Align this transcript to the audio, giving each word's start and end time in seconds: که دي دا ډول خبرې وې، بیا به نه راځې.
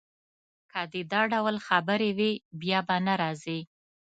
که 0.71 0.81
دي 0.91 1.01
دا 1.11 1.21
ډول 1.33 1.55
خبرې 1.67 2.09
وې، 2.17 2.31
بیا 2.61 2.79
به 2.87 2.95
نه 3.05 3.13
راځې. 3.21 3.59